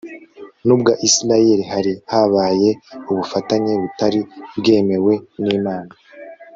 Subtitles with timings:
[0.65, 2.69] nubwa Isirayeli hari habaye
[3.11, 4.19] ubufatanye butari
[4.57, 5.13] bwemewe
[5.45, 5.91] nImana